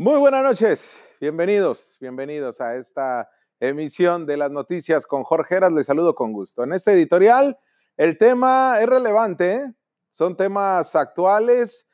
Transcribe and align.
Muy 0.00 0.16
buenas 0.20 0.44
noches, 0.44 1.04
bienvenidos, 1.20 1.98
bienvenidos 2.00 2.60
a 2.60 2.76
esta 2.76 3.28
emisión 3.58 4.26
de 4.26 4.36
las 4.36 4.48
noticias 4.48 5.04
con 5.04 5.24
Jorge 5.24 5.56
Heras. 5.56 5.72
Les 5.72 5.86
saludo 5.86 6.14
con 6.14 6.32
gusto. 6.32 6.62
En 6.62 6.72
este 6.72 6.92
editorial, 6.92 7.58
el 7.96 8.16
tema 8.16 8.78
es 8.80 8.86
relevante, 8.86 9.74
son 10.08 10.36
temas 10.36 10.94
actuales, 10.94 11.88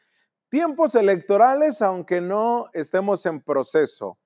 tiempos 0.51 0.95
electorales, 0.95 1.81
aunque 1.81 2.21
no 2.21 2.69
estemos 2.75 3.25
en 3.25 3.41
proceso. 3.41 4.19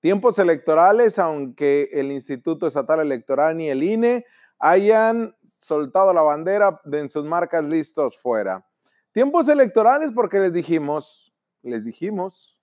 Tiempos 0.00 0.38
electorales, 0.38 1.18
aunque 1.18 1.90
el 1.92 2.10
Instituto 2.10 2.66
Estatal 2.66 3.00
Electoral 3.00 3.58
ni 3.58 3.68
el 3.68 3.82
INE 3.82 4.24
hayan 4.58 5.36
soltado 5.44 6.14
la 6.14 6.22
bandera 6.22 6.80
en 6.90 7.10
sus 7.10 7.26
marcas 7.26 7.62
listos 7.62 8.16
fuera. 8.16 8.66
Tiempos 9.12 9.50
electorales 9.50 10.12
porque 10.14 10.38
les 10.38 10.54
dijimos, 10.54 11.34
les 11.60 11.84
dijimos 11.84 12.57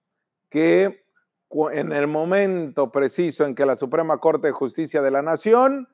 que 0.55 1.03
en 1.73 1.91
el 1.91 2.07
momento 2.07 2.89
preciso 2.89 3.43
en 3.43 3.55
que 3.55 3.65
la 3.65 3.75
Suprema 3.75 4.19
Corte 4.19 4.47
de 4.47 4.53
Justicia 4.53 5.01
de 5.01 5.11
la 5.11 5.21
Nación 5.21 5.89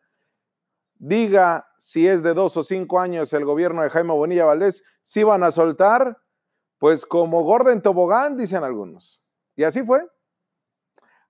diga 0.99 1.67
si 1.79 2.07
es 2.07 2.21
de 2.21 2.35
dos 2.35 2.55
o 2.57 2.61
cinco 2.61 2.99
años 2.99 3.33
el 3.33 3.43
gobierno 3.43 3.81
de 3.81 3.89
Jaime 3.89 4.13
Bonilla 4.13 4.45
Valdés, 4.45 4.83
si 5.01 5.23
van 5.23 5.41
a 5.41 5.49
soltar, 5.49 6.19
pues 6.77 7.07
como 7.07 7.41
Gordon 7.41 7.81
Tobogán, 7.81 8.37
dicen 8.37 8.63
algunos. 8.63 9.23
Y 9.55 9.63
así 9.63 9.81
fue. 9.81 10.07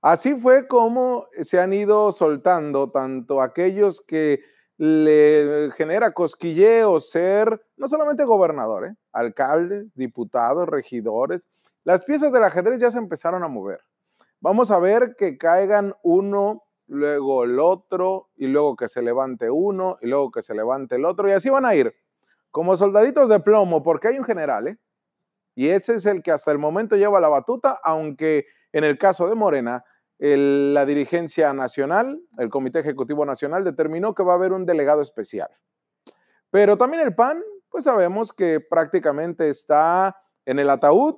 Así 0.02 0.36
fue 0.36 0.68
como 0.68 1.28
se 1.42 1.62
han 1.62 1.72
ido 1.72 2.12
soltando 2.12 2.92
tanto 2.92 3.42
aquellos 3.42 4.02
que 4.02 4.42
le 4.76 5.72
genera 5.78 6.12
cosquilleo 6.12 7.00
ser 7.00 7.62
no 7.78 7.88
solamente 7.88 8.26
gobernador, 8.26 8.88
¿eh? 8.88 8.96
alcaldes, 9.14 9.96
diputados, 9.96 10.68
regidores. 10.68 11.48
Las 11.84 12.06
piezas 12.06 12.32
del 12.32 12.44
ajedrez 12.44 12.80
ya 12.80 12.92
se 12.92 13.00
empezaron 13.00 13.44
a 13.44 13.48
mover. 13.48 13.82
Vamos 14.40 14.72
a 14.72 14.80
ver 14.80 15.16
que 15.18 15.38
caigan 15.38 15.96
uno, 16.04 16.64
luego 16.88 17.44
el 17.44 17.60
otro, 17.60 18.30
y 18.36 18.48
luego 18.48 18.76
que 18.76 18.88
se 18.88 19.02
levante 19.02 19.50
uno, 19.50 19.98
y 20.02 20.08
luego 20.08 20.32
que 20.32 20.42
se 20.42 20.54
levante 20.54 20.96
el 20.96 21.06
otro, 21.06 21.28
y 21.28 21.32
así 21.32 21.50
van 21.50 21.66
a 21.66 21.74
ir, 21.74 21.94
como 22.52 22.76
soldaditos 22.76 23.30
de 23.30 23.40
plomo, 23.40 23.82
porque 23.82 24.10
hay 24.10 24.18
un 24.18 24.26
general, 24.26 24.68
¿eh? 24.68 24.78
Y 25.56 25.70
ese 25.70 25.96
es 25.96 26.06
el 26.06 26.24
que 26.24 26.32
hasta 26.32 26.52
el 26.52 26.58
momento 26.58 26.96
lleva 26.96 27.20
la 27.20 27.30
batuta, 27.30 27.80
aunque 27.84 28.46
en 28.72 28.84
el 28.84 28.98
caso 28.98 29.28
de 29.28 29.36
Morena, 29.36 29.84
la 30.18 30.86
dirigencia 30.86 31.52
nacional, 31.52 32.22
el 32.38 32.50
Comité 32.50 32.80
Ejecutivo 32.80 33.26
Nacional, 33.26 33.64
determinó 33.64 34.14
que 34.14 34.24
va 34.24 34.34
a 34.34 34.36
haber 34.36 34.54
un 34.54 34.66
delegado 34.66 35.02
especial. 35.02 35.50
Pero 36.52 36.78
también 36.78 37.02
el 37.02 37.16
PAN, 37.16 37.44
pues 37.70 37.86
sabemos 37.86 38.32
que 38.32 38.60
prácticamente 38.60 39.50
está 39.50 40.16
en 40.46 40.60
el 40.60 40.70
ataúd 40.70 41.16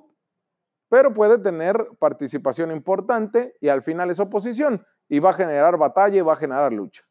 pero 0.94 1.12
puede 1.12 1.38
tener 1.38 1.88
participación 1.98 2.70
importante 2.70 3.56
y 3.60 3.66
al 3.66 3.82
final 3.82 4.12
es 4.12 4.20
oposición 4.20 4.86
y 5.08 5.18
va 5.18 5.30
a 5.30 5.32
generar 5.32 5.76
batalla 5.76 6.18
y 6.18 6.20
va 6.20 6.34
a 6.34 6.36
generar 6.36 6.72
lucha. 6.72 7.02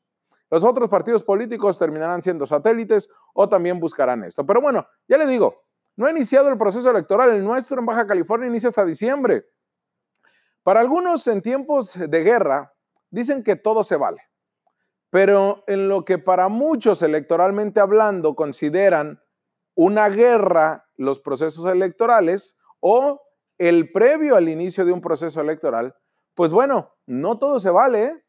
Los 0.50 0.64
otros 0.64 0.88
partidos 0.88 1.22
políticos 1.22 1.78
terminarán 1.78 2.22
siendo 2.22 2.45
satélites 2.45 3.09
o 3.34 3.50
también 3.50 3.81
buscarán 3.81 4.23
esto. 4.23 4.45
Pero 4.45 4.62
bueno, 4.62 4.88
ya 5.06 5.17
le 5.17 5.28
digo, 5.28 5.66
no 5.98 6.06
ha 6.06 6.12
iniciado 6.12 6.48
el 6.48 6.58
proceso 6.58 6.90
electoral, 6.92 7.31
el 7.31 7.44
nuestro 7.44 7.78
en 7.78 7.86
Baja 7.86 8.08
California 8.08 8.48
inicia 8.48 8.70
hasta 8.70 8.86
diciembre. 8.86 9.48
Para 10.64 10.80
algunos 10.80 11.28
en 11.28 11.42
tiempos 11.42 11.92
de 12.00 12.23
guerra 12.23 12.73
dicen 13.09 13.44
que 13.44 13.58
todo 13.58 13.84
se 13.84 13.97
vale, 13.97 14.22
pero 15.09 15.66
en 15.68 15.90
lo 15.90 16.06
que 16.06 16.20
para 16.20 16.47
muchos 16.47 17.02
electoralmente 17.02 17.81
hablando 17.81 18.34
consideran 18.34 19.22
una 19.75 20.08
guerra 20.08 20.86
los 20.95 21.20
procesos 21.20 21.66
electorales 21.66 22.56
o 22.80 23.20
el 23.58 23.92
previo 23.92 24.36
al 24.36 24.50
inicio 24.50 24.86
de 24.86 24.92
un 24.92 25.02
proceso 25.02 25.42
electoral, 25.42 25.96
pues 26.34 26.52
bueno, 26.52 26.96
no 27.06 27.38
todo 27.38 27.59
se 27.59 27.70
vale. 27.70 28.04
¿eh? 28.04 28.23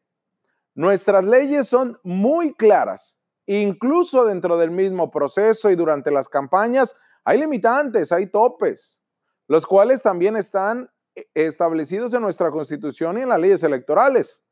Nuestras 0.75 1.25
leyes 1.25 1.67
son 1.67 1.99
muy 2.03 2.53
claras. 2.53 3.19
Incluso 3.47 4.25
dentro 4.25 4.57
del 4.57 4.71
mismo 4.71 5.11
proceso 5.11 5.69
y 5.69 5.75
durante 5.75 6.11
las 6.11 6.27
campañas 6.27 6.95
hay 7.23 7.39
limitantes, 7.39 8.11
hay 8.11 8.27
topes, 8.27 9.03
los 9.47 9.65
cuales 9.65 10.01
también 10.01 10.35
están 10.35 10.89
eh, 11.15 11.25
establecidos 11.33 12.13
en 12.13 12.21
nuestra 12.21 12.51
constitución 12.51 13.17
y 13.17 13.21
en 13.21 13.29
las 13.29 13.39
leyes 13.39 13.63
electorales. 13.63 14.43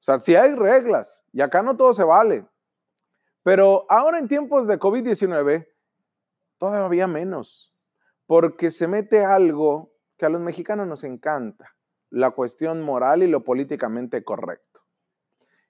O 0.00 0.02
sea, 0.02 0.20
sí 0.20 0.34
hay 0.36 0.54
reglas 0.54 1.24
y 1.32 1.40
acá 1.40 1.62
no 1.62 1.76
todo 1.76 1.92
se 1.92 2.04
vale. 2.04 2.46
Pero 3.42 3.86
ahora 3.88 4.18
en 4.18 4.28
tiempos 4.28 4.66
de 4.66 4.78
COVID-19, 4.78 5.68
todavía 6.58 7.06
menos 7.06 7.75
porque 8.26 8.70
se 8.70 8.88
mete 8.88 9.24
algo 9.24 9.92
que 10.16 10.26
a 10.26 10.28
los 10.28 10.40
mexicanos 10.40 10.86
nos 10.86 11.04
encanta, 11.04 11.74
la 12.10 12.30
cuestión 12.30 12.82
moral 12.82 13.22
y 13.22 13.26
lo 13.26 13.44
políticamente 13.44 14.24
correcto. 14.24 14.82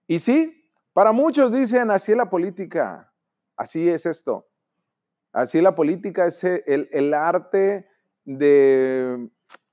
Y 0.07 0.19
sí, 0.19 0.71
para 0.93 1.13
muchos 1.13 1.53
dicen, 1.53 1.91
así 1.91 2.13
es 2.13 2.19
la 2.19 2.31
política, 2.31 3.13
así 3.57 3.89
es 3.89 4.07
esto, 4.07 4.49
así 5.33 5.61
la 5.61 5.75
política 5.75 6.27
es 6.27 6.43
el, 6.45 6.89
el 6.93 7.13
arte 7.13 7.89
de, 8.25 9.29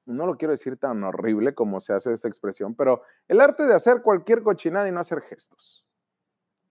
no 0.05 0.25
lo 0.25 0.37
quiero 0.37 0.51
decir 0.51 0.77
tan 0.77 1.03
horrible 1.03 1.53
como 1.53 1.79
se 1.79 1.93
hace 1.93 2.11
esta 2.11 2.27
expresión, 2.27 2.75
pero 2.75 3.03
el 3.27 3.39
arte 3.39 3.65
de 3.65 3.73
hacer 3.73 4.01
cualquier 4.01 4.43
cochinada 4.43 4.87
y 4.87 4.91
no 4.91 4.99
hacer 4.99 5.21
gestos. 5.21 5.85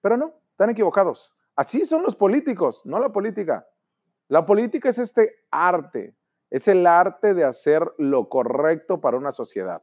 Pero 0.00 0.17
no, 0.17 0.34
están 0.50 0.71
equivocados. 0.71 1.34
Así 1.55 1.84
son 1.84 2.03
los 2.03 2.17
políticos, 2.17 2.84
no 2.84 2.99
la 2.99 3.12
política. 3.12 3.67
La 4.32 4.47
política 4.47 4.88
es 4.88 4.97
este 4.97 5.44
arte, 5.50 6.16
es 6.48 6.66
el 6.66 6.87
arte 6.87 7.34
de 7.34 7.44
hacer 7.44 7.93
lo 7.98 8.31
correcto 8.31 8.98
para 8.98 9.19
una 9.19 9.31
sociedad. 9.31 9.82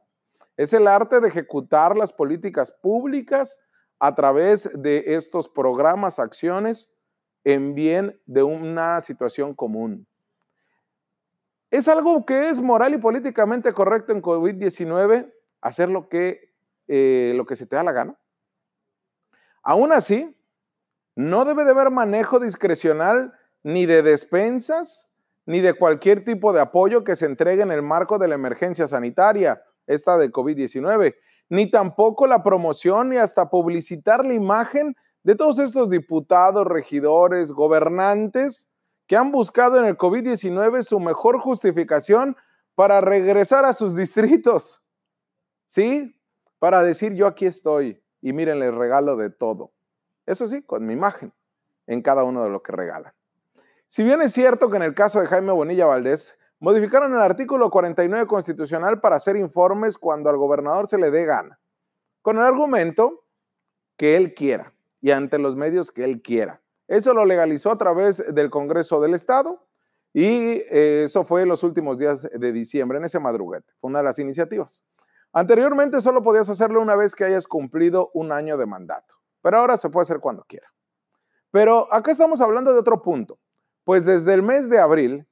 Es 0.56 0.72
el 0.72 0.88
arte 0.88 1.20
de 1.20 1.28
ejecutar 1.28 1.96
las 1.96 2.12
políticas 2.12 2.72
públicas 2.72 3.60
a 4.00 4.12
través 4.16 4.68
de 4.74 5.14
estos 5.14 5.48
programas, 5.48 6.18
acciones 6.18 6.92
en 7.44 7.76
bien 7.76 8.20
de 8.26 8.42
una 8.42 9.00
situación 9.00 9.54
común. 9.54 10.08
¿Es 11.70 11.86
algo 11.86 12.26
que 12.26 12.48
es 12.48 12.60
moral 12.60 12.94
y 12.94 12.98
políticamente 12.98 13.72
correcto 13.72 14.12
en 14.12 14.20
COVID-19 14.20 15.32
hacer 15.60 15.90
lo 15.90 16.08
que, 16.08 16.52
eh, 16.88 17.34
lo 17.36 17.46
que 17.46 17.54
se 17.54 17.66
te 17.66 17.76
da 17.76 17.84
la 17.84 17.92
gana? 17.92 18.18
Aún 19.62 19.92
así, 19.92 20.36
no 21.14 21.44
debe 21.44 21.62
de 21.62 21.70
haber 21.70 21.90
manejo 21.90 22.40
discrecional 22.40 23.32
ni 23.62 23.86
de 23.86 24.02
despensas, 24.02 25.10
ni 25.46 25.60
de 25.60 25.74
cualquier 25.74 26.24
tipo 26.24 26.52
de 26.52 26.60
apoyo 26.60 27.04
que 27.04 27.16
se 27.16 27.26
entregue 27.26 27.62
en 27.62 27.72
el 27.72 27.82
marco 27.82 28.18
de 28.18 28.28
la 28.28 28.34
emergencia 28.34 28.86
sanitaria, 28.86 29.62
esta 29.86 30.18
de 30.18 30.30
COVID-19, 30.30 31.14
ni 31.48 31.70
tampoco 31.70 32.26
la 32.26 32.42
promoción 32.42 33.10
ni 33.10 33.16
hasta 33.16 33.50
publicitar 33.50 34.24
la 34.24 34.34
imagen 34.34 34.96
de 35.22 35.34
todos 35.34 35.58
estos 35.58 35.90
diputados, 35.90 36.66
regidores, 36.66 37.52
gobernantes 37.52 38.70
que 39.06 39.16
han 39.16 39.32
buscado 39.32 39.78
en 39.78 39.86
el 39.86 39.98
COVID-19 39.98 40.82
su 40.82 41.00
mejor 41.00 41.40
justificación 41.40 42.36
para 42.76 43.00
regresar 43.00 43.64
a 43.64 43.72
sus 43.72 43.96
distritos. 43.96 44.82
¿Sí? 45.66 46.16
Para 46.58 46.82
decir 46.82 47.14
yo 47.14 47.26
aquí 47.26 47.46
estoy 47.46 48.00
y 48.22 48.32
miren, 48.32 48.60
les 48.60 48.74
regalo 48.74 49.16
de 49.16 49.30
todo. 49.30 49.72
Eso 50.26 50.46
sí, 50.46 50.62
con 50.62 50.86
mi 50.86 50.92
imagen 50.92 51.32
en 51.86 52.02
cada 52.02 52.22
uno 52.22 52.44
de 52.44 52.50
lo 52.50 52.62
que 52.62 52.72
regalan. 52.72 53.12
Si 53.92 54.04
bien 54.04 54.22
es 54.22 54.32
cierto 54.32 54.70
que 54.70 54.76
en 54.76 54.84
el 54.84 54.94
caso 54.94 55.20
de 55.20 55.26
Jaime 55.26 55.50
Bonilla 55.50 55.84
Valdés, 55.84 56.38
modificaron 56.60 57.12
el 57.12 57.20
artículo 57.20 57.70
49 57.70 58.24
constitucional 58.28 59.00
para 59.00 59.16
hacer 59.16 59.34
informes 59.34 59.98
cuando 59.98 60.30
al 60.30 60.36
gobernador 60.36 60.86
se 60.86 60.96
le 60.96 61.10
dé 61.10 61.24
gana, 61.24 61.58
con 62.22 62.38
el 62.38 62.44
argumento 62.44 63.24
que 63.96 64.14
él 64.14 64.32
quiera 64.32 64.72
y 65.00 65.10
ante 65.10 65.40
los 65.40 65.56
medios 65.56 65.90
que 65.90 66.04
él 66.04 66.22
quiera. 66.22 66.62
Eso 66.86 67.14
lo 67.14 67.24
legalizó 67.24 67.72
a 67.72 67.78
través 67.78 68.24
del 68.32 68.48
Congreso 68.48 69.00
del 69.00 69.12
Estado 69.12 69.66
y 70.12 70.62
eh, 70.70 71.02
eso 71.06 71.24
fue 71.24 71.42
en 71.42 71.48
los 71.48 71.64
últimos 71.64 71.98
días 71.98 72.28
de 72.32 72.52
diciembre, 72.52 72.98
en 72.98 73.06
ese 73.06 73.18
madruguete. 73.18 73.72
Fue 73.80 73.90
una 73.90 73.98
de 73.98 74.04
las 74.04 74.20
iniciativas. 74.20 74.84
Anteriormente 75.32 76.00
solo 76.00 76.22
podías 76.22 76.48
hacerlo 76.48 76.80
una 76.80 76.94
vez 76.94 77.16
que 77.16 77.24
hayas 77.24 77.48
cumplido 77.48 78.12
un 78.14 78.30
año 78.30 78.56
de 78.56 78.66
mandato, 78.66 79.16
pero 79.42 79.58
ahora 79.58 79.76
se 79.76 79.90
puede 79.90 80.02
hacer 80.02 80.20
cuando 80.20 80.44
quiera. 80.44 80.72
Pero 81.50 81.92
acá 81.92 82.12
estamos 82.12 82.40
hablando 82.40 82.72
de 82.72 82.78
otro 82.78 83.02
punto. 83.02 83.39
Pues 83.84 84.04
desde 84.04 84.34
el 84.34 84.42
mes 84.42 84.68
de 84.68 84.78
abril 84.78 85.26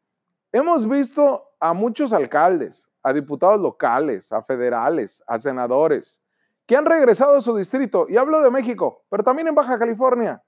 hemos 0.53 0.89
visto 0.89 1.45
a 1.61 1.75
muchos 1.75 2.13
alcaldes, 2.13 2.91
a 3.03 3.13
diputados 3.13 3.61
locales, 3.61 4.33
a 4.33 4.43
federales, 4.43 5.23
a 5.27 5.39
senadores, 5.39 6.23
que 6.67 6.77
han 6.77 6.87
regresado 6.87 7.37
a 7.37 7.41
su 7.41 7.57
distrito, 7.57 8.07
y 8.09 8.17
hablo 8.17 8.43
de 8.43 8.51
México, 8.51 9.05
pero 9.09 9.23
también 9.23 9.49
en 9.49 9.55
Baja 9.55 9.79
California, 9.79 10.43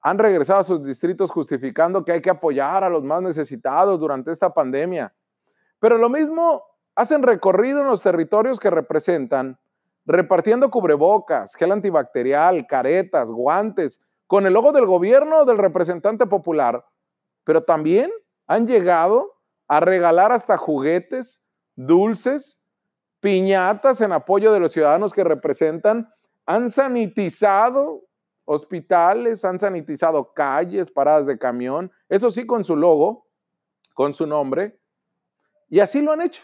han 0.00 0.18
regresado 0.18 0.60
a 0.60 0.64
sus 0.64 0.84
distritos 0.84 1.30
justificando 1.30 2.04
que 2.04 2.12
hay 2.12 2.20
que 2.20 2.30
apoyar 2.30 2.82
a 2.82 2.90
los 2.90 3.04
más 3.04 3.22
necesitados 3.22 4.00
durante 4.00 4.32
esta 4.32 4.52
pandemia. 4.52 5.14
Pero 5.78 5.96
lo 5.96 6.08
mismo 6.08 6.64
hacen 6.96 7.22
recorrido 7.22 7.80
en 7.80 7.86
los 7.86 8.02
territorios 8.02 8.58
que 8.58 8.68
representan, 8.68 9.58
repartiendo 10.04 10.70
cubrebocas, 10.70 11.54
gel 11.54 11.70
antibacterial, 11.70 12.66
caretas, 12.66 13.30
guantes, 13.30 14.02
con 14.26 14.44
el 14.46 14.54
logo 14.54 14.72
del 14.72 14.86
gobierno 14.86 15.40
o 15.40 15.44
del 15.44 15.58
representante 15.58 16.26
popular, 16.26 16.84
pero 17.44 17.64
también 17.64 18.10
han 18.46 18.66
llegado 18.66 19.40
a 19.68 19.80
regalar 19.80 20.32
hasta 20.32 20.56
juguetes, 20.56 21.46
dulces 21.74 22.60
piñatas 23.20 24.00
en 24.00 24.12
apoyo 24.12 24.52
de 24.52 24.60
los 24.60 24.72
ciudadanos 24.72 25.12
que 25.12 25.22
representan, 25.22 26.12
han 26.44 26.68
sanitizado 26.68 28.02
hospitales, 28.44 29.44
han 29.44 29.58
sanitizado 29.58 30.32
calles, 30.34 30.90
paradas 30.90 31.26
de 31.26 31.38
camión, 31.38 31.92
eso 32.08 32.30
sí 32.30 32.44
con 32.44 32.64
su 32.64 32.74
logo, 32.74 33.28
con 33.94 34.12
su 34.12 34.26
nombre, 34.26 34.78
y 35.68 35.80
así 35.80 36.02
lo 36.02 36.12
han 36.12 36.20
hecho. 36.20 36.42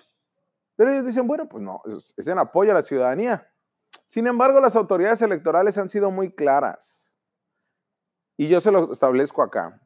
Pero 0.77 0.93
ellos 0.93 1.07
dicen, 1.07 1.27
bueno, 1.27 1.49
pues 1.49 1.63
no, 1.63 1.83
es, 1.87 2.29
en 2.29 2.39
apoyo 2.39 2.71
a 2.71 2.75
la 2.75 2.83
ciudadanía. 2.83 3.53
Sin 4.07 4.27
embargo, 4.27 4.61
las 4.61 4.77
autoridades 4.77 5.21
electorales 5.21 5.77
han 5.77 5.89
sido 5.89 6.11
muy 6.11 6.33
claras. 6.33 7.15
Y 8.37 8.49
yo 8.49 8.61
se 8.61 8.71
lo 8.71 8.93
establezco 8.93 9.43
acá. 9.43 9.83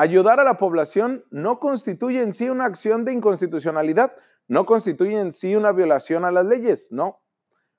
Ayudar 0.00 0.40
a 0.40 0.44
la 0.44 0.56
población 0.56 1.26
no 1.30 1.58
constituye 1.58 2.22
en 2.22 2.32
sí 2.32 2.48
una 2.48 2.64
acción 2.64 3.04
de 3.04 3.12
inconstitucionalidad, 3.12 4.16
no 4.48 4.64
constituye 4.64 5.20
en 5.20 5.34
sí 5.34 5.54
una 5.54 5.72
violación 5.72 6.24
a 6.24 6.30
las 6.30 6.46
leyes, 6.46 6.90
no. 6.90 7.20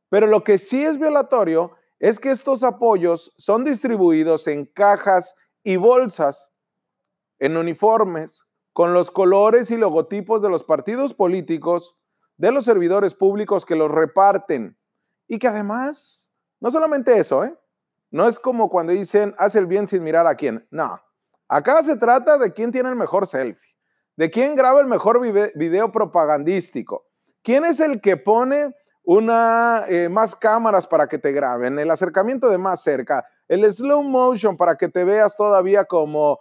Pero 0.08 0.28
lo 0.28 0.44
que 0.44 0.60
sí 0.60 0.86
es 0.86 1.00
violatorio 1.00 1.72
es 1.98 2.20
que 2.20 2.30
estos 2.30 2.62
apoyos 2.62 3.34
son 3.38 3.64
distribuidos 3.64 4.46
en 4.46 4.68
cajas 4.68 5.34
y 5.64 5.78
bolsas, 5.78 6.54
en 7.40 7.58
uniformes, 7.58 8.46
con 8.72 8.94
los 8.94 9.10
colores 9.10 9.72
y 9.72 9.78
logotipos 9.78 10.44
de 10.44 10.50
los 10.50 10.64
partidos 10.64 11.16
políticos, 11.16 11.98
de 12.38 12.52
los 12.52 12.66
servidores 12.66 13.16
públicos 13.16 13.66
que 13.66 13.76
los 13.76 13.90
reparten. 13.90 14.78
Y 15.28 15.40
que 15.40 15.48
además, 15.48 16.32
no 16.60 16.70
solamente 16.70 17.18
eso, 17.18 17.46
¿eh? 17.46 17.58
No 18.12 18.28
es 18.28 18.38
como 18.38 18.70
cuando 18.70 18.94
dicen, 18.94 19.34
haz 19.40 19.56
el 19.56 19.66
bien 19.66 19.88
sin 19.88 20.04
mirar 20.04 20.28
a 20.28 20.36
quién. 20.36 20.68
No. 20.70 21.02
Acá 21.53 21.83
se 21.83 21.98
trata 21.98 22.38
de 22.38 22.53
quién 22.53 22.71
tiene 22.71 22.88
el 22.88 22.95
mejor 22.95 23.27
selfie, 23.27 23.75
de 24.15 24.31
quién 24.31 24.56
graba 24.56 24.80
el 24.80 24.88
mejor 24.88 25.19
video 25.19 25.92
propagandístico, 25.92 27.03
quién 27.44 27.65
es 27.65 27.81
el 27.81 28.00
que 28.00 28.15
pone 28.15 28.74
eh, 29.89 30.07
más 30.09 30.33
cámaras 30.33 30.88
para 30.88 31.07
que 31.07 31.18
te 31.18 31.33
graben, 31.33 31.77
el 31.77 31.92
acercamiento 31.92 32.48
de 32.48 32.57
más 32.57 32.81
cerca, 32.81 33.25
el 33.50 33.69
slow 33.69 34.01
motion 34.01 34.56
para 34.56 34.77
que 34.77 34.88
te 34.88 35.03
veas 35.03 35.36
todavía 35.36 35.83
como 35.83 36.39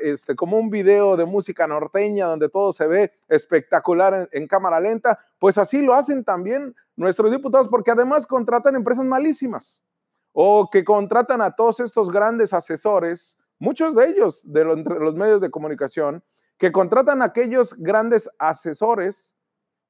este, 0.00 0.36
como 0.36 0.58
un 0.58 0.70
video 0.70 1.16
de 1.16 1.24
música 1.24 1.66
norteña 1.66 2.26
donde 2.26 2.48
todo 2.48 2.70
se 2.70 2.86
ve 2.86 3.12
espectacular 3.26 4.28
en, 4.30 4.46
cámara 4.46 4.78
lenta, 4.78 5.18
pues 5.40 5.58
así 5.58 5.82
lo 5.82 5.94
hacen 5.94 6.22
también 6.22 6.72
nuestros 6.94 7.32
diputados, 7.32 7.66
porque 7.66 7.90
además 7.90 8.28
contratan 8.28 8.76
empresas 8.76 9.04
malísimas 9.04 9.84
o 10.30 10.70
que 10.70 10.84
contratan 10.84 11.42
a 11.42 11.56
todos 11.56 11.80
estos 11.80 12.12
grandes 12.12 12.52
asesores, 12.52 13.36
muchos 13.58 13.94
de 13.94 14.08
ellos 14.08 14.42
de 14.44 14.64
los 14.64 15.14
medios 15.14 15.40
de 15.40 15.50
comunicación, 15.50 16.22
que 16.58 16.72
contratan 16.72 17.22
a 17.22 17.26
aquellos 17.26 17.74
grandes 17.74 18.28
asesores 18.38 19.38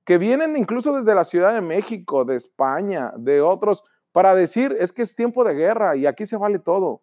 que 0.05 0.19
vienen 0.19 0.57
incluso 0.57 0.95
desde 0.95 1.15
la 1.15 1.25
Ciudad 1.25 1.53
de 1.53 1.61
México, 1.61 2.25
de 2.25 2.37
España, 2.37 3.13
de 3.17 3.41
otros, 3.41 3.85
para 4.13 4.35
decir, 4.35 4.77
es 4.79 4.93
que 4.93 5.03
es 5.03 5.15
tiempo 5.15 5.45
de 5.45 5.55
guerra 5.55 5.97
y 5.97 6.07
aquí 6.07 6.25
se 6.27 6.37
vale 6.37 6.59
todo. 6.59 7.03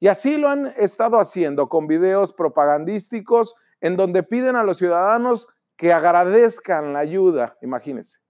Y 0.00 0.08
así 0.08 0.36
lo 0.36 0.48
han 0.48 0.66
estado 0.76 1.18
haciendo 1.18 1.68
con 1.68 1.86
videos 1.86 2.32
propagandísticos 2.32 3.54
en 3.80 3.96
donde 3.96 4.22
piden 4.22 4.56
a 4.56 4.62
los 4.62 4.78
ciudadanos 4.78 5.48
que 5.76 5.92
agradezcan 5.92 6.92
la 6.92 7.00
ayuda, 7.00 7.56
imagínense. 7.62 8.20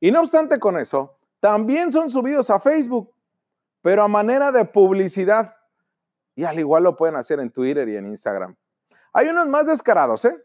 Y 0.00 0.10
no 0.10 0.20
obstante 0.20 0.58
con 0.58 0.78
eso, 0.78 1.18
también 1.40 1.92
son 1.92 2.10
subidos 2.10 2.50
a 2.50 2.58
Facebook, 2.58 3.14
pero 3.80 4.02
a 4.02 4.08
manera 4.08 4.50
de 4.50 4.64
publicidad. 4.64 5.54
Y 6.34 6.44
al 6.44 6.58
igual 6.58 6.84
lo 6.84 6.96
pueden 6.96 7.16
hacer 7.16 7.40
en 7.40 7.50
Twitter 7.50 7.88
y 7.88 7.96
en 7.96 8.06
Instagram. 8.06 8.56
Hay 9.12 9.28
unos 9.28 9.46
más 9.48 9.66
descarados, 9.66 10.24
¿eh? 10.24 10.36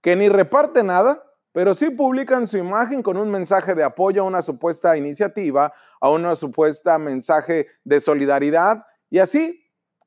Que 0.00 0.16
ni 0.16 0.28
reparten 0.28 0.86
nada, 0.86 1.22
pero 1.52 1.74
sí 1.74 1.90
publican 1.90 2.46
su 2.46 2.58
imagen 2.58 3.02
con 3.02 3.16
un 3.16 3.30
mensaje 3.30 3.74
de 3.74 3.84
apoyo 3.84 4.22
a 4.22 4.26
una 4.26 4.42
supuesta 4.42 4.96
iniciativa, 4.96 5.72
a 6.00 6.10
una 6.10 6.34
supuesta 6.34 6.98
mensaje 6.98 7.66
de 7.84 8.00
solidaridad, 8.00 8.84
y 9.10 9.18
así 9.18 9.62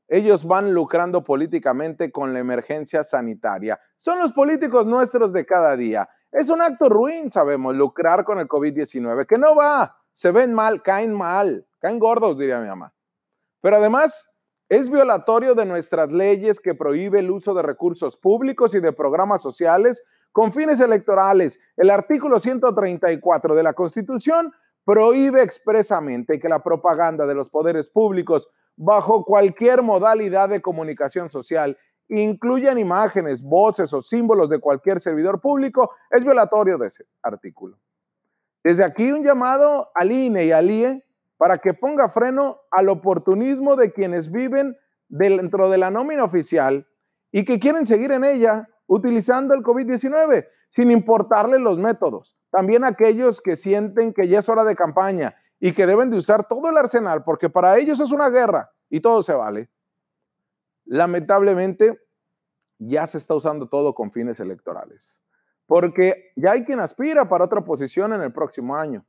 ellos 0.08 0.46
van 0.46 0.74
lucrando 0.74 1.24
políticamente 1.24 2.12
con 2.12 2.34
la 2.34 2.40
emergencia 2.40 3.04
sanitaria. 3.04 3.80
Son 3.98 4.20
los 4.20 4.34
políticos 4.34 4.86
nuestros 4.86 5.34
de 5.34 5.46
cada 5.46 5.76
día. 5.76 6.10
Es 6.32 6.50
un 6.50 6.62
acto 6.62 6.90
ruin, 6.90 7.30
sabemos, 7.30 7.76
lucrar 7.76 8.24
con 8.24 8.40
el 8.40 8.48
COVID-19, 8.48 9.26
que 9.26 9.38
no 9.38 9.56
va, 9.56 9.98
se 10.12 10.32
ven 10.32 10.54
mal, 10.54 10.82
caen 10.84 11.14
mal, 11.14 11.68
caen 11.80 12.00
gordos, 12.00 12.38
diría 12.38 12.60
mi 12.60 12.68
mamá. 12.68 12.94
Pero 13.62 13.78
además 13.78 14.35
es 14.70 14.90
violatorio 14.90 15.54
de 15.54 15.66
nuestras 15.66 16.12
leyes 16.12 16.60
que 16.60 16.74
prohíbe 16.74 17.20
el 17.20 17.30
uso 17.30 17.54
de 17.54 17.62
recursos 17.62 18.18
públicos 18.18 18.74
y 18.74 18.80
de 18.80 18.94
programas 18.94 19.42
sociales 19.42 20.04
con 20.32 20.52
fines 20.52 20.80
electorales. 20.80 21.60
El 21.78 21.90
artículo 21.90 22.40
134 22.40 23.56
de 23.56 23.64
la 23.64 23.74
Constitución 23.74 24.52
prohíbe 24.84 25.44
expresamente 25.44 26.40
que 26.40 26.50
la 26.50 26.64
propaganda 26.64 27.26
de 27.26 27.36
los 27.36 27.50
poderes 27.50 27.90
públicos 27.90 28.50
bajo 28.76 29.24
cualquier 29.24 29.82
modalidad 29.82 30.50
de 30.50 30.62
comunicación 30.62 31.30
social 31.30 31.78
incluyan 32.08 32.78
imágenes, 32.78 33.44
voces 33.44 33.92
o 33.94 34.02
símbolos 34.02 34.50
de 34.50 34.60
cualquier 34.60 35.02
servidor 35.02 35.42
público, 35.42 35.92
es 36.12 36.24
violatorio 36.24 36.78
de 36.78 36.88
ese 36.88 37.06
artículo. 37.24 37.78
Desde 38.64 38.84
aquí 38.84 39.12
un 39.12 39.24
llamado 39.24 39.90
al 39.96 40.12
INE 40.12 40.46
y 40.46 40.52
al 40.52 40.70
IE 40.70 41.04
para 41.38 41.58
que 41.58 41.74
ponga 41.74 42.10
freno 42.10 42.62
al 42.72 42.90
oportunismo 42.90 43.76
de 43.76 43.92
quienes 43.92 44.32
viven 44.32 44.78
dentro 45.08 45.70
de 45.70 45.78
la 45.78 45.92
nómina 45.92 46.24
oficial 46.24 46.88
y 47.32 47.46
que 47.46 47.60
quieren 47.60 47.86
seguir 47.86 48.12
en 48.12 48.24
ella 48.24 48.70
utilizando 48.88 49.54
el 49.54 49.62
COVID-19, 49.62 50.48
sin 50.70 50.92
importarle 50.92 51.60
los 51.60 51.78
métodos. 51.78 52.38
También 52.50 52.86
aquellos 52.86 53.42
que 53.42 53.58
sienten 53.58 54.14
que 54.14 54.28
ya 54.28 54.40
es 54.40 54.50
hora 54.50 54.64
de 54.64 54.76
campaña 54.76 55.36
y 55.60 55.74
que 55.74 55.86
deben 55.86 56.10
de 56.10 56.18
usar 56.18 56.48
todo 56.48 56.70
el 56.70 56.78
arsenal, 56.78 57.24
porque 57.24 57.50
para 57.50 57.78
ellos 57.78 58.00
es 58.00 58.12
una 58.12 58.30
guerra 58.30 58.72
y 58.90 59.02
todo 59.02 59.22
se 59.22 59.34
vale. 59.34 59.70
Lamentablemente, 60.86 62.00
ya 62.78 63.08
se 63.08 63.18
está 63.18 63.34
usando 63.34 63.68
todo 63.68 63.96
con 63.96 64.12
fines 64.12 64.40
electorales, 64.40 65.24
porque 65.66 66.32
ya 66.36 66.52
hay 66.52 66.64
quien 66.64 66.80
aspira 66.80 67.28
para 67.28 67.46
otra 67.46 67.64
posición 67.64 68.14
en 68.14 68.22
el 68.22 68.32
próximo 68.32 68.76
año. 68.76 69.06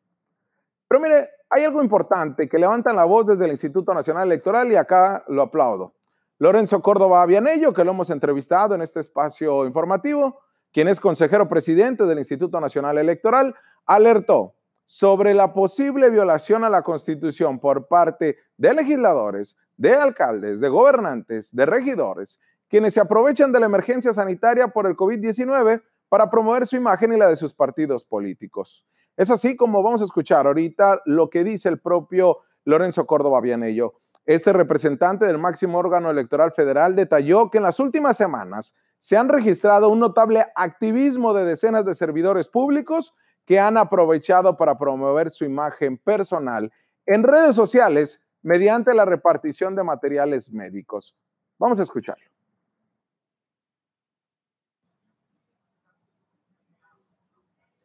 Pero 0.88 1.00
mire, 1.00 1.28
hay 1.50 1.64
algo 1.64 1.82
importante 1.82 2.48
que 2.48 2.58
levantan 2.58 2.96
la 2.96 3.04
voz 3.04 3.26
desde 3.26 3.44
el 3.44 3.52
Instituto 3.52 3.94
Nacional 3.94 4.26
Electoral 4.26 4.70
y 4.70 4.76
acá 4.76 5.24
lo 5.28 5.42
aplaudo. 5.42 5.94
Lorenzo 6.38 6.82
Córdoba 6.82 7.24
Vianello, 7.24 7.72
que 7.72 7.84
lo 7.84 7.92
hemos 7.92 8.10
entrevistado 8.10 8.74
en 8.74 8.82
este 8.82 9.00
espacio 9.00 9.64
informativo, 9.64 10.40
quien 10.72 10.88
es 10.88 11.00
consejero 11.00 11.48
presidente 11.48 12.04
del 12.04 12.18
Instituto 12.18 12.60
Nacional 12.60 12.98
Electoral, 12.98 13.54
alertó 13.86 14.54
sobre 14.84 15.34
la 15.34 15.52
posible 15.52 16.10
violación 16.10 16.62
a 16.62 16.68
la 16.68 16.82
Constitución 16.82 17.58
por 17.58 17.88
parte 17.88 18.36
de 18.56 18.74
legisladores, 18.74 19.56
de 19.76 19.94
alcaldes, 19.94 20.60
de 20.60 20.68
gobernantes, 20.68 21.54
de 21.54 21.66
regidores, 21.66 22.38
quienes 22.68 22.94
se 22.94 23.00
aprovechan 23.00 23.52
de 23.52 23.60
la 23.60 23.66
emergencia 23.66 24.12
sanitaria 24.12 24.68
por 24.68 24.86
el 24.86 24.96
COVID-19 24.96 25.82
para 26.08 26.30
promover 26.30 26.66
su 26.66 26.76
imagen 26.76 27.12
y 27.12 27.16
la 27.16 27.28
de 27.28 27.36
sus 27.36 27.52
partidos 27.52 28.04
políticos. 28.04 28.86
Es 29.16 29.30
así 29.30 29.56
como 29.56 29.82
vamos 29.82 30.02
a 30.02 30.04
escuchar 30.04 30.46
ahorita 30.46 31.00
lo 31.06 31.30
que 31.30 31.42
dice 31.42 31.70
el 31.70 31.80
propio 31.80 32.38
Lorenzo 32.64 33.06
Córdoba 33.06 33.40
Vianello. 33.40 33.94
Este 34.26 34.52
representante 34.52 35.24
del 35.24 35.38
máximo 35.38 35.78
órgano 35.78 36.10
electoral 36.10 36.52
federal 36.52 36.94
detalló 36.94 37.50
que 37.50 37.56
en 37.58 37.64
las 37.64 37.80
últimas 37.80 38.16
semanas 38.16 38.76
se 38.98 39.16
han 39.16 39.28
registrado 39.28 39.88
un 39.88 40.00
notable 40.00 40.44
activismo 40.54 41.32
de 41.32 41.44
decenas 41.44 41.86
de 41.86 41.94
servidores 41.94 42.48
públicos 42.48 43.14
que 43.46 43.58
han 43.58 43.78
aprovechado 43.78 44.56
para 44.56 44.76
promover 44.76 45.30
su 45.30 45.44
imagen 45.44 45.96
personal 45.96 46.70
en 47.06 47.22
redes 47.22 47.56
sociales 47.56 48.26
mediante 48.42 48.92
la 48.92 49.04
repartición 49.04 49.76
de 49.76 49.84
materiales 49.84 50.52
médicos. 50.52 51.16
Vamos 51.58 51.80
a 51.80 51.84
escucharlo. 51.84 52.35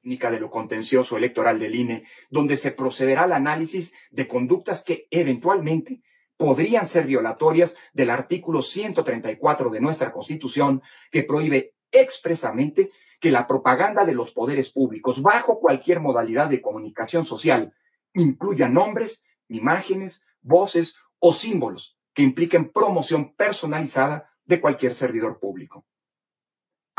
De 0.04 0.40
lo 0.40 0.50
contencioso 0.50 1.18
electoral 1.18 1.60
del 1.60 1.76
INE, 1.76 2.06
donde 2.30 2.58
se 2.58 2.72
procederá 2.72 3.24
al 3.24 3.34
análisis 3.34 3.94
de 4.10 4.28
conductas 4.28 4.84
que 4.84 5.08
eventualmente 5.12 6.02
podrían 6.38 6.88
ser 6.88 7.06
violatorias 7.06 7.76
del 7.94 8.10
artículo 8.10 8.64
134 8.64 9.70
de 9.70 9.82
nuestra 9.82 10.12
Constitución, 10.12 10.82
que 11.12 11.24
prohíbe 11.24 11.76
expresamente 11.92 12.92
que 13.20 13.32
la 13.32 13.46
propaganda 13.48 14.04
de 14.04 14.16
los 14.16 14.32
poderes 14.32 14.72
públicos, 14.72 15.22
bajo 15.22 15.60
cualquier 15.60 16.00
modalidad 16.00 16.50
de 16.50 16.62
comunicación 16.62 17.26
social, 17.26 17.74
incluya 18.16 18.68
nombres, 18.68 19.24
imágenes, 19.48 20.24
voces 20.42 20.96
o 21.20 21.32
símbolos 21.34 21.96
que 22.14 22.24
impliquen 22.24 22.72
promoción 22.72 23.36
personalizada 23.36 24.32
de 24.46 24.60
cualquier 24.60 24.96
servidor 24.96 25.40
público. 25.40 25.86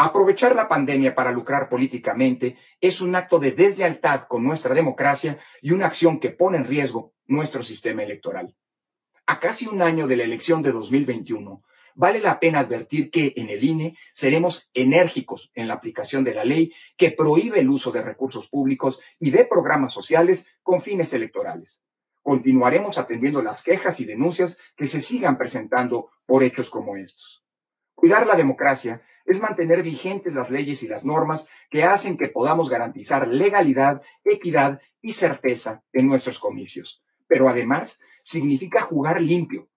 Aprovechar 0.05 0.57
la 0.57 0.67
pandemia 0.67 1.15
para 1.15 1.31
lucrar 1.31 1.69
políticamente 1.69 2.57
es 2.81 3.01
un 3.01 3.15
acto 3.15 3.39
de 3.39 3.53
deslealtad 3.53 4.27
con 4.27 4.43
nuestra 4.43 4.75
democracia 4.75 5.39
y 5.61 5.71
una 5.71 5.87
acción 5.87 6.19
que 6.19 6.31
pone 6.31 6.59
en 6.59 6.65
riesgo 6.65 7.13
nuestro 7.29 7.63
sistema 7.63 8.03
electoral. 8.03 8.53
A 9.27 9.39
casi 9.39 9.69
un 9.69 9.81
año 9.81 10.09
de 10.09 10.17
la 10.17 10.25
elección 10.25 10.61
de 10.61 10.73
2021, 10.73 11.63
vale 11.95 12.19
la 12.19 12.41
pena 12.41 12.59
advertir 12.59 13.13
que 13.13 13.33
en 13.37 13.49
el 13.49 13.63
INE 13.63 13.97
seremos 14.13 14.73
enérgicos 14.75 15.53
en 15.55 15.69
la 15.69 15.75
aplicación 15.75 16.25
de 16.25 16.35
la 16.35 16.45
ley 16.45 16.73
que 16.97 17.13
prohíbe 17.13 17.61
el 17.61 17.71
uso 17.71 17.93
de 17.93 18.03
recursos 18.03 18.49
públicos 18.49 18.99
y 19.21 19.31
de 19.31 19.45
programas 19.45 19.95
sociales 19.95 20.49
con 20.65 20.83
fines 20.83 21.13
electorales. 21.13 21.85
Continuaremos 22.23 22.99
atendiendo 22.99 23.41
las 23.41 23.63
quejas 23.63 24.01
y 24.01 24.05
denuncias 24.05 24.59
que 24.75 24.87
se 24.87 25.01
sigan 25.01 25.39
presentando 25.39 26.11
por 26.27 26.43
hechos 26.43 26.71
como 26.71 26.97
estos. 26.97 27.45
Cuidar 27.95 28.27
la 28.27 28.35
democracia 28.35 29.01
es 29.27 29.41
mantener 29.41 29.83
vigentes 29.83 30.35
las 30.35 30.51
leyes 30.51 30.83
y 30.83 30.89
las 30.89 31.05
normas 31.05 31.47
que 31.71 31.85
hacen 31.85 32.17
que 32.17 32.29
podamos 32.29 32.69
garantizar 32.69 33.29
legalidad, 33.29 34.03
equidad 34.25 34.81
y 35.01 35.13
certeza 35.13 35.83
en 35.93 36.09
nuestros 36.09 36.39
comicios. 36.39 37.03
Pero 37.27 37.49
además 37.49 38.01
significa 38.23 38.83
jugar 38.83 39.21
limpio, 39.21 39.69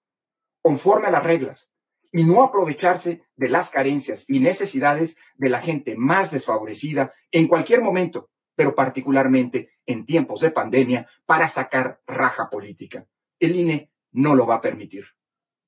conforme 0.61 1.07
a 1.07 1.11
las 1.11 1.23
reglas, 1.23 1.71
y 2.11 2.23
no 2.23 2.43
aprovecharse 2.43 3.23
de 3.35 3.49
las 3.49 3.69
carencias 3.69 4.25
y 4.29 4.39
necesidades 4.39 5.17
de 5.35 5.49
la 5.49 5.59
gente 5.59 5.95
más 5.97 6.31
desfavorecida 6.31 7.13
en 7.31 7.47
cualquier 7.47 7.81
momento, 7.81 8.29
pero 8.55 8.73
particularmente 8.73 9.71
en 9.85 10.05
tiempos 10.05 10.39
de 10.39 10.51
pandemia, 10.51 11.09
para 11.25 11.47
sacar 11.47 12.01
raja 12.07 12.49
política. 12.49 13.05
El 13.39 13.55
INE 13.55 13.91
no 14.13 14.33
lo 14.33 14.47
va 14.47 14.55
a 14.55 14.61
permitir. 14.61 15.14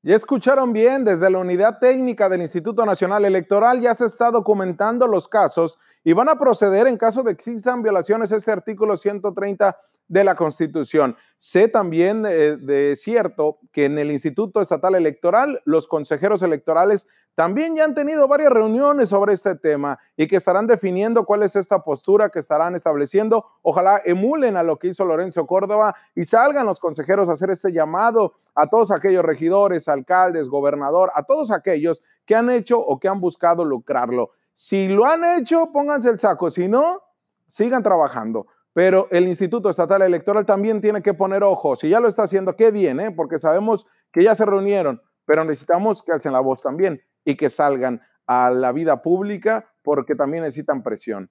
Ya 0.04 0.16
escucharon 0.16 0.74
bien, 0.74 1.04
desde 1.04 1.30
la 1.30 1.40
unidad 1.40 1.80
técnica 1.80 2.30
del 2.30 2.42
Instituto 2.42 2.86
Nacional 2.86 3.26
Electoral 3.26 3.82
ya 3.82 3.96
se 3.96 4.06
está 4.06 4.30
documentando 4.30 5.08
los 5.08 5.28
casos 5.28 5.80
y 6.08 6.14
van 6.14 6.30
a 6.30 6.40
proceder 6.40 6.88
en 6.88 6.96
caso 6.96 7.22
de 7.22 7.36
que 7.36 7.52
existan 7.52 7.84
violaciones 7.84 8.32
a 8.32 8.38
este 8.38 8.50
artículo 8.50 8.96
130 8.96 9.78
de 10.08 10.24
la 10.24 10.36
Constitución. 10.36 11.18
Sé 11.36 11.68
también 11.68 12.26
eh, 12.26 12.56
de 12.56 12.96
cierto 12.96 13.58
que 13.74 13.84
en 13.84 13.98
el 13.98 14.12
Instituto 14.12 14.62
Estatal 14.62 14.96
Electoral 14.96 15.62
los 15.66 15.86
consejeros 15.86 16.44
electorales 16.44 17.10
también 17.36 17.76
ya 17.76 17.84
han 17.84 17.94
tenido 17.94 18.26
varias 18.26 18.54
reuniones 18.54 19.10
sobre 19.10 19.34
este 19.34 19.56
tema 19.56 20.00
y 20.16 20.28
que 20.28 20.38
estarán 20.38 20.66
definiendo 20.66 21.26
cuál 21.26 21.44
es 21.44 21.58
esta 21.58 21.84
postura 21.84 22.30
que 22.30 22.40
estarán 22.40 22.74
estableciendo. 22.74 23.46
Ojalá 23.62 24.00
emulen 24.06 24.56
a 24.56 24.64
lo 24.64 24.80
que 24.80 24.88
hizo 24.88 25.04
Lorenzo 25.04 25.46
Córdoba 25.46 25.94
y 26.16 26.24
salgan 26.24 26.68
los 26.68 26.80
consejeros 26.80 27.28
a 27.28 27.34
hacer 27.34 27.50
este 27.50 27.74
llamado 27.74 28.32
a 28.56 28.68
todos 28.68 28.92
aquellos 28.92 29.26
regidores, 29.26 29.90
alcaldes, 29.90 30.48
gobernador, 30.48 31.12
a 31.16 31.24
todos 31.24 31.52
aquellos 31.52 32.02
que 32.26 32.34
han 32.34 32.50
hecho 32.50 32.80
o 32.80 32.98
que 32.98 33.10
han 33.10 33.20
buscado 33.20 33.66
lucrarlo. 33.66 34.32
Si 34.60 34.88
lo 34.88 35.06
han 35.06 35.24
hecho, 35.24 35.72
pónganse 35.72 36.10
el 36.10 36.18
saco, 36.18 36.50
si 36.50 36.68
no, 36.68 37.04
sigan 37.48 37.84
trabajando. 37.84 38.48
Pero 38.74 39.08
el 39.12 39.28
Instituto 39.28 39.70
Estatal 39.70 40.02
Electoral 40.02 40.48
también 40.48 40.82
tiene 40.82 41.04
que 41.04 41.14
poner 41.14 41.44
ojo. 41.44 41.76
Si 41.76 41.90
ya 41.90 42.00
lo 42.00 42.08
está 42.08 42.24
haciendo, 42.24 42.56
qué 42.56 42.72
bien, 42.72 43.00
¿eh? 43.00 43.12
porque 43.12 43.38
sabemos 43.38 43.86
que 44.12 44.24
ya 44.24 44.34
se 44.34 44.46
reunieron, 44.46 45.00
pero 45.26 45.46
necesitamos 45.46 46.02
que 46.02 46.12
alcen 46.12 46.34
la 46.34 46.40
voz 46.40 46.64
también 46.64 47.00
y 47.24 47.36
que 47.36 47.52
salgan 47.52 48.02
a 48.26 48.50
la 48.50 48.72
vida 48.72 49.04
pública 49.04 49.72
porque 49.84 50.16
también 50.16 50.42
necesitan 50.42 50.82
presión. 50.82 51.30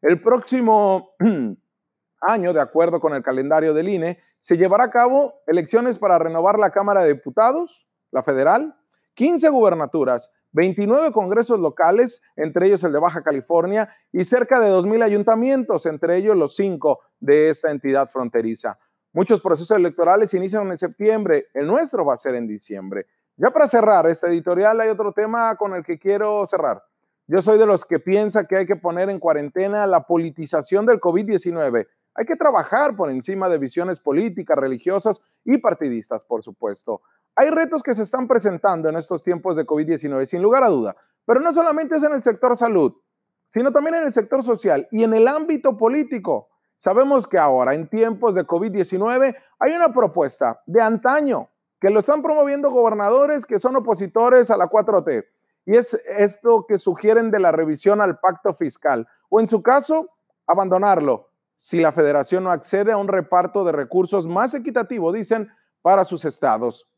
El 0.00 0.22
próximo 0.22 1.16
año, 2.20 2.52
de 2.52 2.60
acuerdo 2.60 3.00
con 3.00 3.12
el 3.12 3.24
calendario 3.24 3.74
del 3.74 3.88
INE, 3.88 4.20
se 4.38 4.56
llevará 4.56 4.84
a 4.84 4.90
cabo 4.90 5.34
elecciones 5.48 5.98
para 5.98 6.16
renovar 6.20 6.60
la 6.60 6.70
Cámara 6.70 7.02
de 7.02 7.14
Diputados, 7.14 7.88
la 8.12 8.22
federal, 8.22 8.76
15 9.14 9.48
gubernaturas, 9.48 10.32
29 10.52 11.12
congresos 11.12 11.58
locales, 11.60 12.22
entre 12.36 12.66
ellos 12.66 12.82
el 12.84 12.92
de 12.92 13.00
Baja 13.00 13.22
California, 13.22 13.94
y 14.12 14.24
cerca 14.24 14.60
de 14.60 14.70
2.000 14.70 15.02
ayuntamientos, 15.02 15.86
entre 15.86 16.16
ellos 16.16 16.36
los 16.36 16.56
cinco 16.56 17.00
de 17.20 17.50
esta 17.50 17.70
entidad 17.70 18.08
fronteriza. 18.10 18.78
Muchos 19.12 19.40
procesos 19.40 19.76
electorales 19.76 20.34
inician 20.34 20.70
en 20.70 20.78
septiembre, 20.78 21.48
el 21.54 21.66
nuestro 21.66 22.04
va 22.04 22.14
a 22.14 22.18
ser 22.18 22.34
en 22.34 22.46
diciembre. 22.46 23.06
Ya 23.36 23.50
para 23.50 23.68
cerrar 23.68 24.06
este 24.06 24.26
editorial 24.26 24.80
hay 24.80 24.88
otro 24.88 25.12
tema 25.12 25.54
con 25.56 25.74
el 25.74 25.84
que 25.84 25.98
quiero 25.98 26.46
cerrar. 26.46 26.82
Yo 27.26 27.42
soy 27.42 27.58
de 27.58 27.66
los 27.66 27.84
que 27.84 28.00
piensa 28.00 28.46
que 28.46 28.56
hay 28.56 28.66
que 28.66 28.76
poner 28.76 29.10
en 29.10 29.20
cuarentena 29.20 29.86
la 29.86 30.04
politización 30.04 30.86
del 30.86 30.98
COVID-19. 30.98 31.86
Hay 32.14 32.24
que 32.24 32.36
trabajar 32.36 32.96
por 32.96 33.10
encima 33.10 33.48
de 33.48 33.58
visiones 33.58 34.00
políticas, 34.00 34.56
religiosas 34.56 35.20
y 35.44 35.58
partidistas, 35.58 36.24
por 36.24 36.42
supuesto. 36.42 37.02
Hay 37.40 37.50
retos 37.50 37.84
que 37.84 37.94
se 37.94 38.02
están 38.02 38.26
presentando 38.26 38.88
en 38.88 38.96
estos 38.96 39.22
tiempos 39.22 39.54
de 39.54 39.64
COVID-19, 39.64 40.26
sin 40.26 40.42
lugar 40.42 40.64
a 40.64 40.68
duda, 40.68 40.96
pero 41.24 41.38
no 41.38 41.52
solamente 41.52 41.94
es 41.94 42.02
en 42.02 42.12
el 42.12 42.20
sector 42.20 42.58
salud, 42.58 42.92
sino 43.44 43.70
también 43.70 43.94
en 43.94 44.06
el 44.06 44.12
sector 44.12 44.42
social 44.42 44.88
y 44.90 45.04
en 45.04 45.14
el 45.14 45.28
ámbito 45.28 45.76
político. 45.76 46.48
Sabemos 46.74 47.28
que 47.28 47.38
ahora, 47.38 47.74
en 47.74 47.88
tiempos 47.88 48.34
de 48.34 48.44
COVID-19, 48.44 49.36
hay 49.60 49.72
una 49.72 49.92
propuesta 49.92 50.60
de 50.66 50.82
antaño 50.82 51.48
que 51.80 51.90
lo 51.90 52.00
están 52.00 52.22
promoviendo 52.22 52.72
gobernadores 52.72 53.46
que 53.46 53.60
son 53.60 53.76
opositores 53.76 54.50
a 54.50 54.56
la 54.56 54.68
4T. 54.68 55.24
Y 55.66 55.76
es 55.76 55.94
esto 56.08 56.66
que 56.66 56.80
sugieren 56.80 57.30
de 57.30 57.38
la 57.38 57.52
revisión 57.52 58.00
al 58.00 58.18
pacto 58.18 58.52
fiscal, 58.52 59.06
o 59.28 59.38
en 59.38 59.48
su 59.48 59.62
caso, 59.62 60.10
abandonarlo 60.44 61.28
si 61.54 61.80
la 61.80 61.92
federación 61.92 62.42
no 62.42 62.50
accede 62.50 62.90
a 62.90 62.96
un 62.96 63.06
reparto 63.06 63.62
de 63.62 63.70
recursos 63.70 64.26
más 64.26 64.54
equitativo, 64.54 65.12
dicen, 65.12 65.52
para 65.82 66.04
sus 66.04 66.24
estados. 66.24 66.88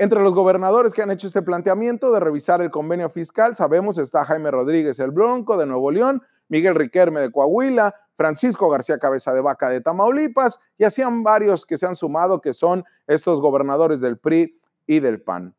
Entre 0.00 0.22
los 0.22 0.32
gobernadores 0.32 0.94
que 0.94 1.02
han 1.02 1.10
hecho 1.10 1.26
este 1.26 1.42
planteamiento 1.42 2.12
de 2.12 2.20
revisar 2.20 2.62
el 2.62 2.70
convenio 2.70 3.10
fiscal, 3.10 3.56
sabemos 3.56 3.98
está 3.98 4.24
Jaime 4.24 4.52
Rodríguez 4.52 5.00
el 5.00 5.10
Bronco 5.10 5.56
de 5.56 5.66
Nuevo 5.66 5.90
León, 5.90 6.22
Miguel 6.46 6.76
Riquerme 6.76 7.18
de 7.18 7.32
Coahuila, 7.32 7.92
Francisco 8.16 8.70
García 8.70 8.98
Cabeza 8.98 9.34
de 9.34 9.40
Vaca 9.40 9.68
de 9.68 9.80
Tamaulipas 9.80 10.60
y 10.78 10.84
así 10.84 11.02
han 11.02 11.24
varios 11.24 11.66
que 11.66 11.76
se 11.76 11.84
han 11.84 11.96
sumado 11.96 12.40
que 12.40 12.52
son 12.52 12.84
estos 13.08 13.40
gobernadores 13.40 14.00
del 14.00 14.18
PRI 14.18 14.60
y 14.86 15.00
del 15.00 15.20
PAN. 15.20 15.52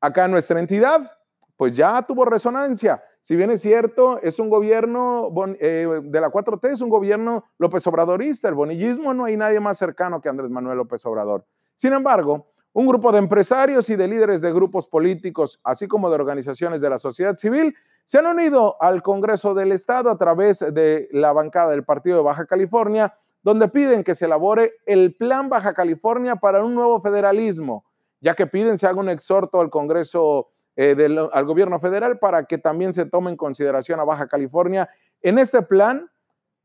Acá 0.00 0.28
nuestra 0.28 0.60
entidad, 0.60 1.10
pues 1.56 1.74
ya 1.76 2.00
tuvo 2.02 2.24
resonancia. 2.24 3.02
Si 3.20 3.34
bien 3.34 3.50
es 3.50 3.60
cierto, 3.60 4.20
es 4.22 4.38
un 4.38 4.50
gobierno 4.50 5.32
eh, 5.58 6.00
de 6.04 6.20
la 6.20 6.30
4T, 6.30 6.70
es 6.70 6.80
un 6.80 6.90
gobierno 6.90 7.44
López 7.58 7.84
Obradorista, 7.88 8.48
el 8.48 8.54
bonillismo, 8.54 9.12
no 9.14 9.24
hay 9.24 9.36
nadie 9.36 9.58
más 9.58 9.78
cercano 9.78 10.20
que 10.20 10.28
Andrés 10.28 10.48
Manuel 10.48 10.78
López 10.78 11.04
Obrador. 11.06 11.44
Sin 11.74 11.92
embargo, 11.92 12.46
un 12.72 12.86
grupo 12.86 13.10
de 13.12 13.18
empresarios 13.18 13.90
y 13.90 13.96
de 13.96 14.06
líderes 14.06 14.40
de 14.40 14.52
grupos 14.52 14.86
políticos, 14.86 15.60
así 15.64 15.88
como 15.88 16.08
de 16.08 16.14
organizaciones 16.14 16.80
de 16.80 16.90
la 16.90 16.98
sociedad 16.98 17.36
civil, 17.36 17.74
se 18.04 18.18
han 18.18 18.26
unido 18.26 18.76
al 18.80 19.02
Congreso 19.02 19.54
del 19.54 19.72
Estado 19.72 20.10
a 20.10 20.16
través 20.16 20.60
de 20.60 21.08
la 21.12 21.32
bancada 21.32 21.70
del 21.70 21.84
Partido 21.84 22.18
de 22.18 22.22
Baja 22.22 22.46
California, 22.46 23.14
donde 23.42 23.68
piden 23.68 24.04
que 24.04 24.14
se 24.14 24.26
elabore 24.26 24.74
el 24.86 25.14
Plan 25.16 25.48
Baja 25.48 25.74
California 25.74 26.36
para 26.36 26.64
un 26.64 26.74
nuevo 26.74 27.00
federalismo, 27.00 27.84
ya 28.20 28.34
que 28.34 28.46
piden 28.46 28.78
se 28.78 28.86
haga 28.86 29.00
un 29.00 29.08
exhorto 29.08 29.60
al 29.60 29.70
Congreso, 29.70 30.48
eh, 30.76 30.94
al 31.32 31.44
gobierno 31.44 31.80
federal, 31.80 32.18
para 32.18 32.44
que 32.44 32.58
también 32.58 32.92
se 32.92 33.06
tome 33.06 33.30
en 33.30 33.36
consideración 33.36 33.98
a 33.98 34.04
Baja 34.04 34.28
California 34.28 34.88
en 35.22 35.38
este 35.38 35.62
plan 35.62 36.10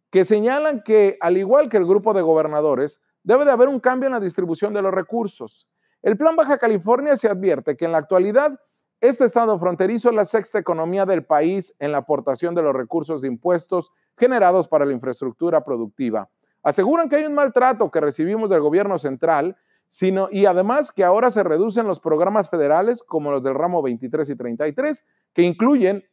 que 0.09 0.23
señalan 0.23 0.81
que, 0.81 1.17
al 1.19 1.37
igual 1.37 1.67
que 1.67 1.77
el 1.77 1.85
grupo 1.85 2.13
de 2.13 2.21
gobernadores, 2.21 3.01
debe 3.23 3.43
de 3.43 3.51
haber 3.51 3.67
un 3.67 3.79
cambio 3.79 4.07
en 4.07 4.13
la 4.13 4.19
distribución 4.19 4.73
de 4.73 4.81
los 4.81 4.93
recursos. 4.93 5.67
El 6.05 6.17
Plan 6.17 6.35
Baja 6.35 6.59
California 6.59 7.15
se 7.15 7.27
advierte 7.27 7.75
que 7.75 7.85
en 7.85 7.91
la 7.91 7.97
actualidad 7.97 8.59
este 9.01 9.25
estado 9.25 9.57
fronterizo 9.57 10.09
es 10.09 10.15
la 10.15 10.23
sexta 10.23 10.59
economía 10.59 11.03
del 11.03 11.25
país 11.25 11.75
en 11.79 11.91
la 11.91 11.97
aportación 11.97 12.53
de 12.53 12.61
los 12.61 12.75
recursos 12.75 13.21
de 13.23 13.27
impuestos 13.27 13.91
generados 14.15 14.67
para 14.67 14.85
la 14.85 14.93
infraestructura 14.93 15.65
productiva. 15.65 16.29
Aseguran 16.61 17.09
que 17.09 17.15
hay 17.15 17.25
un 17.25 17.33
maltrato 17.33 17.89
que 17.89 18.01
recibimos 18.01 18.51
del 18.51 18.59
gobierno 18.59 18.99
central, 18.99 19.57
y 20.29 20.45
además 20.45 20.91
que 20.91 21.03
ahora 21.03 21.31
se 21.31 21.41
reducen 21.41 21.87
los 21.87 21.99
programas 21.99 22.51
federales 22.51 23.01
como 23.01 23.31
los 23.31 23.41
del 23.41 23.55
ramo 23.55 23.81
23 23.81 24.29
y 24.29 24.35
33, 24.35 25.07
que 25.33 25.41
incluyen 25.41 26.03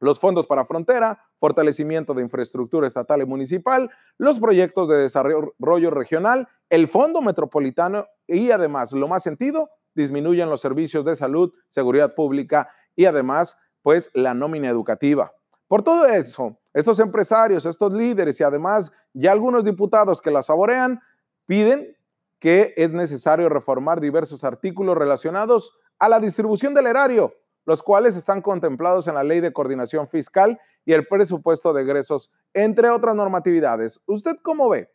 los 0.00 0.20
fondos 0.20 0.46
para 0.46 0.66
frontera, 0.66 1.18
fortalecimiento 1.40 2.14
de 2.14 2.22
infraestructura 2.22 2.86
estatal 2.86 3.22
y 3.22 3.24
municipal, 3.24 3.90
los 4.18 4.38
proyectos 4.38 4.88
de 4.88 4.98
desarrollo 4.98 5.90
regional, 5.90 6.46
el 6.68 6.86
fondo 6.86 7.22
metropolitano 7.22 8.06
y 8.26 8.50
además, 8.50 8.92
lo 8.92 9.08
más 9.08 9.22
sentido, 9.22 9.70
disminuyen 9.94 10.50
los 10.50 10.60
servicios 10.60 11.04
de 11.04 11.16
salud, 11.16 11.52
seguridad 11.68 12.14
pública 12.14 12.68
y 12.94 13.06
además, 13.06 13.58
pues 13.82 14.10
la 14.14 14.34
nómina 14.34 14.68
educativa. 14.68 15.32
Por 15.66 15.82
todo 15.82 16.06
eso, 16.06 16.58
estos 16.74 17.00
empresarios, 17.00 17.64
estos 17.64 17.92
líderes 17.92 18.38
y 18.40 18.44
además 18.44 18.92
ya 19.14 19.32
algunos 19.32 19.64
diputados 19.64 20.20
que 20.20 20.30
la 20.30 20.42
saborean, 20.42 21.00
piden 21.46 21.96
que 22.38 22.74
es 22.76 22.92
necesario 22.92 23.48
reformar 23.48 24.00
diversos 24.00 24.44
artículos 24.44 24.96
relacionados 24.96 25.78
a 25.98 26.08
la 26.08 26.20
distribución 26.20 26.74
del 26.74 26.86
erario 26.86 27.34
los 27.64 27.82
cuales 27.82 28.16
están 28.16 28.42
contemplados 28.42 29.06
en 29.08 29.14
la 29.14 29.24
Ley 29.24 29.40
de 29.40 29.52
Coordinación 29.52 30.08
Fiscal 30.08 30.60
y 30.84 30.92
el 30.92 31.06
presupuesto 31.06 31.72
de 31.72 31.82
egresos, 31.82 32.30
entre 32.54 32.90
otras 32.90 33.14
normatividades. 33.14 34.00
¿Usted 34.06 34.36
cómo 34.42 34.68
ve? 34.68 34.90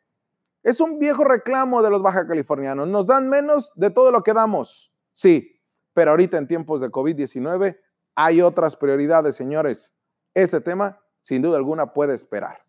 Es 0.64 0.80
un 0.80 0.98
viejo 0.98 1.24
reclamo 1.24 1.84
de 1.84 1.92
los 1.92 2.02
baja 2.02 2.26
californianos. 2.26 2.88
Nos 2.88 3.06
dan 3.06 3.30
menos 3.30 3.72
de 3.76 3.92
todo 3.92 4.12
lo 4.12 4.24
que 4.24 4.34
damos. 4.34 4.92
Sí, 5.14 5.62
pero 5.94 6.12
ahorita 6.12 6.38
en 6.38 6.48
tiempos 6.48 6.82
de 6.82 6.90
COVID-19 6.90 7.80
hay 8.16 8.42
otras 8.42 8.76
prioridades, 8.76 9.36
señores. 9.36 9.96
Este 10.34 10.60
tema, 10.62 11.00
sin 11.22 11.42
duda 11.42 11.58
alguna, 11.58 11.94
puede 11.94 12.16
esperar. 12.16 12.66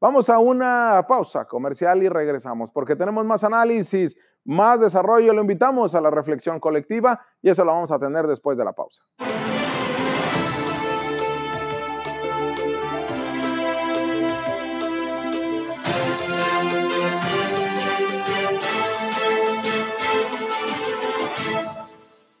Vamos 0.00 0.30
a 0.30 0.38
una 0.38 1.04
pausa 1.08 1.46
comercial 1.46 2.02
y 2.02 2.08
regresamos 2.08 2.70
porque 2.70 2.96
tenemos 2.96 3.24
más 3.24 3.44
análisis, 3.44 4.16
más 4.44 4.80
desarrollo, 4.80 5.32
lo 5.32 5.42
invitamos 5.42 5.94
a 5.94 6.00
la 6.00 6.10
reflexión 6.10 6.60
colectiva 6.60 7.20
y 7.42 7.50
eso 7.50 7.64
lo 7.64 7.72
vamos 7.72 7.92
a 7.92 7.98
tener 7.98 8.26
después 8.26 8.58
de 8.58 8.64
la 8.64 8.72
pausa. 8.72 9.04